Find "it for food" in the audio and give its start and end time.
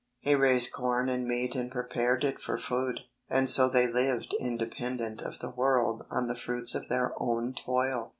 2.23-3.01